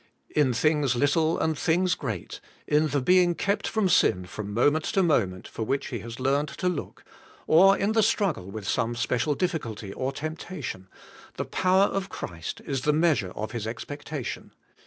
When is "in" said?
0.31-0.51, 2.65-2.87, 7.77-7.91, 8.65-8.93